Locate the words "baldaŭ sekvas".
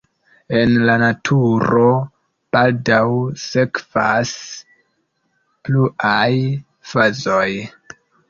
2.57-4.33